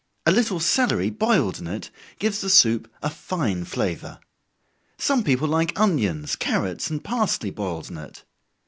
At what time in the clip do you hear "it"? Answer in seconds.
1.67-1.91, 7.99-8.23